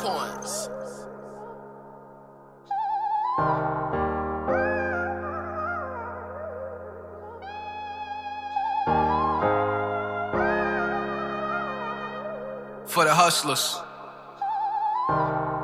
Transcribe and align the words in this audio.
points. 0.00 0.68
For 12.86 13.04
the 13.04 13.14
hustlers. 13.14 13.78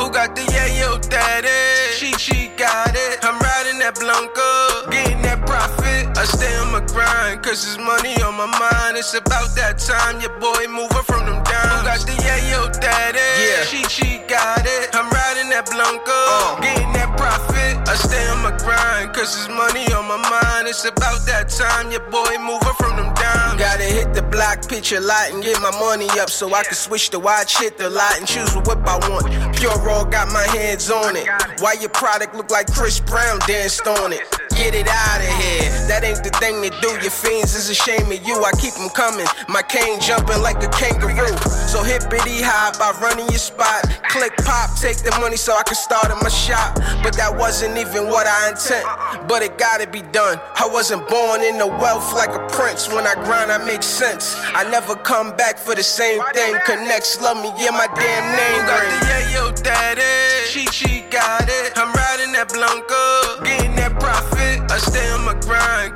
Who 0.00 0.10
got 0.10 0.34
the 0.34 0.42
yeah, 0.52 0.80
yo, 0.80 0.98
daddy? 0.98 1.48
She, 1.92 2.12
she 2.12 2.48
got 2.56 2.94
it. 2.94 3.18
I'm 3.22 3.38
riding 3.38 3.78
that 3.80 3.98
Blanco. 4.00 4.69
I 6.20 6.24
stay 6.24 6.54
on 6.60 6.70
my 6.70 6.84
grind, 6.84 7.42
cause 7.42 7.64
there's 7.64 7.78
money 7.80 8.12
on 8.20 8.36
my 8.36 8.44
mind. 8.44 8.98
It's 9.00 9.14
about 9.14 9.56
that 9.56 9.78
time, 9.80 10.20
your 10.20 10.36
boy 10.36 10.68
moving 10.68 11.00
from 11.08 11.24
them 11.24 11.40
down. 11.48 11.80
Who 11.80 11.88
got 11.88 12.00
the 12.04 12.12
yayo 12.20 12.68
daddy? 12.76 13.16
Yeah. 13.40 13.64
She, 13.64 13.80
she 13.88 14.18
got 14.28 14.60
it. 14.68 14.92
I'm 14.92 15.08
riding 15.08 15.48
that 15.48 15.64
Blanca, 15.72 16.12
Uh. 16.12 16.60
getting 16.60 16.92
that 16.92 17.16
profit. 17.16 17.88
I 17.88 17.94
stay 17.96 18.20
on 18.28 18.42
my 18.44 18.52
grind, 18.60 19.14
cause 19.16 19.32
there's 19.32 19.48
money 19.48 19.88
on 19.96 20.04
my 20.12 20.20
mind. 20.20 20.68
It's 20.68 20.84
about 20.84 21.24
that 21.24 21.48
time, 21.48 21.90
your 21.90 22.04
boy 22.12 22.36
moving 22.36 22.76
from 22.76 23.00
them 23.00 23.14
down. 23.16 23.56
Gotta 23.56 23.88
hit 23.88 24.12
the 24.12 24.20
block, 24.20 24.68
pitch 24.68 24.92
a 24.92 25.00
lot, 25.00 25.32
and 25.32 25.42
get 25.42 25.56
my 25.62 25.72
money 25.80 26.08
up 26.20 26.28
so 26.28 26.52
I 26.52 26.64
can 26.64 26.74
switch 26.76 27.08
the 27.08 27.18
watch, 27.18 27.56
hit 27.56 27.78
the 27.78 27.88
lot, 27.88 28.18
and 28.18 28.26
choose 28.28 28.54
what 28.54 28.68
whip 28.68 28.84
I 28.84 29.00
want. 29.08 29.24
Pure 29.56 29.72
raw, 29.88 30.04
got 30.04 30.28
my 30.28 30.44
hands 30.52 30.90
on 30.90 31.16
it. 31.16 31.24
Why 31.64 31.80
your 31.80 31.88
product 31.96 32.34
look 32.36 32.50
like 32.50 32.68
Chris 32.70 33.00
Brown 33.00 33.38
danced 33.48 33.86
on 33.88 34.12
it? 34.12 34.20
Get 34.60 34.74
it 34.74 34.88
out 34.92 35.24
of 35.24 35.32
here. 35.40 35.72
That 35.88 36.04
ain't 36.04 36.20
the 36.20 36.28
thing 36.36 36.60
to 36.60 36.68
do. 36.84 36.92
Your 37.00 37.08
fiends 37.10 37.56
is 37.56 37.70
a 37.70 37.74
shame 37.74 38.12
of 38.12 38.20
you. 38.28 38.44
I 38.44 38.52
keep 38.60 38.74
them 38.74 38.90
coming. 38.92 39.24
My 39.48 39.62
cane 39.62 39.98
jumping 40.04 40.44
like 40.44 40.60
a 40.60 40.68
kangaroo. 40.68 41.32
So 41.64 41.80
hippity 41.82 42.44
hop, 42.44 42.76
I 42.76 42.92
run 43.00 43.16
in 43.18 43.24
your 43.32 43.40
spot. 43.40 43.88
Click 44.12 44.36
pop, 44.44 44.76
take 44.76 45.00
the 45.00 45.16
money 45.16 45.40
so 45.40 45.56
I 45.56 45.62
can 45.64 45.80
start 45.80 46.12
in 46.12 46.18
my 46.20 46.28
shop. 46.28 46.76
But 47.00 47.16
that 47.16 47.32
wasn't 47.32 47.78
even 47.78 48.12
what 48.12 48.28
I 48.28 48.52
intend. 48.52 48.84
But 49.26 49.40
it 49.40 49.56
gotta 49.56 49.88
be 49.88 50.02
done. 50.12 50.36
I 50.36 50.68
wasn't 50.68 51.08
born 51.08 51.40
in 51.40 51.56
the 51.56 51.66
wealth 51.66 52.12
like 52.12 52.36
a 52.36 52.44
prince. 52.52 52.92
When 52.92 53.06
I 53.06 53.14
grind, 53.24 53.50
I 53.50 53.64
make 53.64 53.82
sense. 53.82 54.36
I 54.52 54.68
never 54.68 54.94
come 54.94 55.34
back 55.40 55.56
for 55.56 55.74
the 55.74 55.82
same 55.82 56.20
thing. 56.36 56.52
Connects, 56.68 57.16
love 57.22 57.40
me, 57.40 57.48
yeah, 57.56 57.72
my 57.72 57.88
damn 57.96 58.28
name 58.36 58.60
got 58.68 58.84
the 58.84 59.06
yayo 59.08 59.62
daddy? 59.62 60.44
She, 60.44 60.66
she 60.68 61.00
got 61.08 61.48
it. 61.48 61.72
I'm 61.76 61.92
riding 61.96 62.32
that 62.36 62.52
Blanca, 62.52 63.00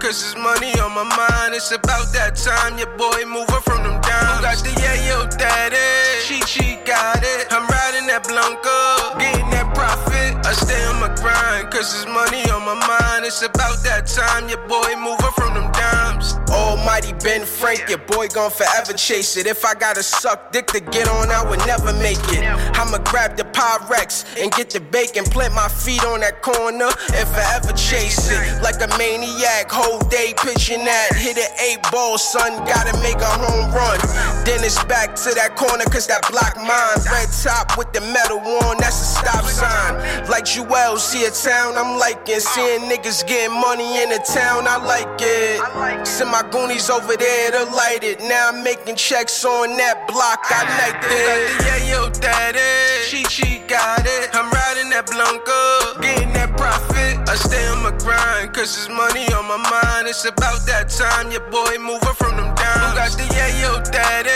cause 0.04 0.20
there's 0.20 0.36
money 0.36 0.78
on 0.80 0.92
my 0.92 1.04
mind. 1.16 1.54
It's 1.54 1.72
about 1.72 2.12
that 2.12 2.36
time, 2.36 2.76
your 2.76 2.92
boy 3.00 3.24
moving 3.24 3.64
from 3.64 3.82
them 3.82 3.96
down. 4.02 4.36
Who 4.36 4.42
got 4.44 4.60
the 4.60 4.72
yayo 4.76 5.24
daddy? 5.38 6.20
She, 6.20 6.44
she 6.44 6.76
got 6.84 7.24
it. 7.24 7.48
I'm 7.50 7.64
riding 7.66 8.06
that 8.12 8.28
Blanca, 8.28 9.16
getting 9.18 9.48
that 9.56 9.72
profit. 9.72 10.44
I 10.44 10.52
stay 10.52 10.84
on 10.92 11.00
my 11.00 11.08
grind, 11.16 11.72
cause 11.72 11.88
there's 11.92 12.06
money 12.06 12.44
on 12.50 12.62
my 12.68 12.76
mind. 12.86 13.03
It's 13.24 13.40
about 13.40 13.82
that 13.84 14.04
time, 14.06 14.50
your 14.50 14.60
boy 14.68 14.92
moving 15.00 15.32
from 15.32 15.54
them 15.54 15.72
dimes. 15.72 16.36
Almighty 16.52 17.14
Ben 17.24 17.46
Frank, 17.46 17.88
your 17.88 18.04
boy 18.04 18.28
gon' 18.28 18.50
forever 18.50 18.92
chase 18.92 19.38
it. 19.38 19.46
If 19.46 19.64
I 19.64 19.72
gotta 19.72 20.02
suck 20.02 20.52
dick 20.52 20.66
to 20.68 20.80
get 20.80 21.08
on, 21.08 21.32
I 21.32 21.42
would 21.48 21.58
never 21.66 21.94
make 22.04 22.20
it. 22.36 22.44
I'ma 22.76 22.98
grab 22.98 23.38
the 23.38 23.44
Pyrex 23.44 24.28
and 24.36 24.52
get 24.52 24.68
the 24.68 24.80
bacon, 24.80 25.24
plant 25.24 25.54
my 25.54 25.68
feet 25.68 26.04
on 26.04 26.20
that 26.20 26.42
corner 26.42 26.92
and 27.16 27.26
forever 27.32 27.72
chase 27.72 28.28
it. 28.28 28.62
Like 28.62 28.84
a 28.84 28.92
maniac, 28.98 29.72
whole 29.72 30.04
day 30.12 30.34
pitching 30.36 30.84
that. 30.84 31.16
Hit 31.16 31.38
an 31.38 31.48
eight 31.64 31.80
ball, 31.90 32.18
son, 32.18 32.60
gotta 32.68 32.92
make 33.00 33.16
a 33.16 33.32
home 33.40 33.72
run. 33.72 33.98
Then 34.44 34.60
it's 34.60 34.84
back 34.84 35.16
to 35.24 35.32
that 35.32 35.56
corner, 35.56 35.84
cause 35.88 36.06
that 36.12 36.28
block 36.28 36.60
mine. 36.60 37.00
Red 37.08 37.32
top 37.32 37.78
with 37.78 37.90
the 37.96 38.02
metal 38.12 38.38
on, 38.68 38.76
that's 38.76 39.00
a 39.00 39.08
stop 39.16 39.44
sign. 39.48 39.96
Like 40.28 40.44
Jewel, 40.44 40.98
see 40.98 41.24
a 41.24 41.30
town 41.30 41.80
I'm 41.80 41.96
liking. 41.98 42.38
Seeing 42.38 42.84
niggas 42.90 43.13
getting 43.22 43.54
money 43.60 44.02
in 44.02 44.08
the 44.08 44.18
town, 44.18 44.66
I 44.66 44.76
like 44.82 45.20
it. 45.20 46.06
Send 46.06 46.30
my 46.30 46.42
goonies 46.50 46.90
over 46.90 47.16
there 47.16 47.50
to 47.52 47.64
light 47.70 48.02
it. 48.02 48.20
Now 48.20 48.48
I'm 48.48 48.64
making 48.64 48.96
checks 48.96 49.44
on 49.44 49.76
that 49.76 50.08
block, 50.08 50.40
I 50.50 50.64
like 50.82 50.98
it. 51.04 51.58
the 51.58 51.64
yayo 51.64 52.20
daddy? 52.20 52.58
She, 53.04 53.22
she 53.24 53.60
got 53.68 54.02
it. 54.04 54.30
I'm 54.34 54.50
riding 54.50 54.90
that 54.90 55.06
Blanca, 55.06 56.00
getting 56.00 56.32
that 56.32 56.56
profit. 56.56 57.28
I 57.28 57.36
stay 57.36 57.66
on 57.68 57.82
my 57.82 57.92
grind, 58.02 58.52
cause 58.52 58.74
there's 58.74 58.88
money 58.88 59.30
on 59.32 59.46
my 59.46 59.58
mind. 59.58 60.08
It's 60.08 60.24
about 60.24 60.66
that 60.66 60.88
time, 60.90 61.30
your 61.30 61.44
boy 61.50 61.78
moving 61.78 62.16
from 62.18 62.36
them 62.36 62.54
down. 62.54 62.90
Who 62.90 62.96
got 62.96 63.12
the 63.14 63.28
yayo 63.30 63.84
daddy? 63.92 64.30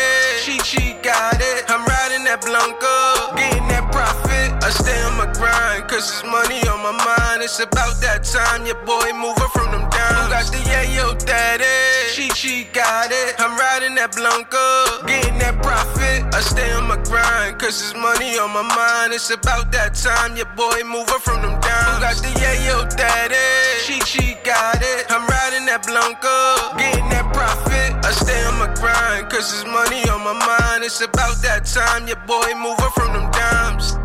She, 0.45 0.59
she 0.60 0.95
got 1.03 1.41
it. 1.41 1.65
I'm 1.69 1.84
riding 1.84 2.25
that 2.25 2.45
Blanca, 2.47 3.34
getting 3.34 3.66
that 3.69 3.91
profit. 3.91 4.28
I 4.68 4.70
stay 4.70 5.00
on 5.00 5.16
my 5.16 5.24
grind, 5.32 5.88
cause 5.88 6.04
there's 6.12 6.28
money 6.28 6.60
on 6.68 6.84
my 6.84 6.92
mind. 6.92 7.40
It's 7.40 7.56
about 7.56 8.04
that 8.04 8.20
time, 8.20 8.68
your 8.68 8.76
boy 8.84 9.16
moving 9.16 9.48
from 9.56 9.72
them 9.72 9.88
down. 9.88 10.12
Who 10.12 10.28
got 10.28 10.44
the 10.52 10.60
yayo 10.68 11.16
daddy? 11.24 11.64
She, 12.12 12.28
she 12.36 12.68
got 12.76 13.08
it. 13.08 13.40
I'm 13.40 13.56
riding 13.56 13.96
that 13.96 14.12
Blanca, 14.12 14.60
getting 15.08 15.40
that 15.40 15.56
profit. 15.64 16.28
I 16.36 16.44
stay 16.44 16.68
on 16.76 16.84
my 16.84 17.00
grind, 17.08 17.56
cause 17.56 17.80
there's 17.80 17.96
money 17.96 18.36
on 18.36 18.52
my 18.52 18.60
mind. 18.60 19.16
It's 19.16 19.32
about 19.32 19.72
that 19.72 19.96
time, 19.96 20.36
your 20.36 20.52
boy 20.52 20.84
moving 20.84 21.22
from 21.24 21.40
them 21.40 21.56
down. 21.64 21.88
Who 21.96 22.04
got 22.04 22.20
the 22.20 22.28
yayo 22.36 22.84
daddy? 22.92 23.40
She, 23.88 24.04
she 24.04 24.36
got 24.44 24.84
it. 24.84 25.08
I'm 25.08 25.24
riding 25.24 25.64
that 25.64 25.88
Blanca, 25.88 26.76
getting 26.76 27.08
that 27.08 27.24
profit. 27.32 27.96
I 28.04 28.12
stay 28.12 28.36
on 28.44 28.60
my 28.60 28.68
grind, 28.76 29.32
cause 29.32 29.48
there's 29.48 29.64
money 29.64 30.04
on 30.12 30.20
my 30.20 30.36
mind. 30.36 30.84
It's 30.84 31.00
about 31.00 31.40
that 31.40 31.64
time, 31.64 32.04
your 32.04 32.20
boy 32.28 32.52
moving 32.52 32.92
from 32.92 33.16
them 33.16 33.32
downs. 33.32 33.96